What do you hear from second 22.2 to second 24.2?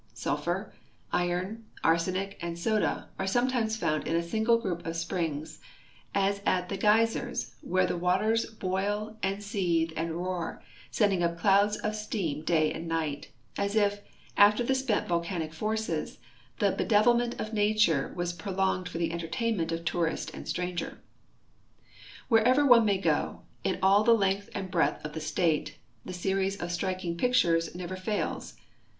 Wherever one may go, in all the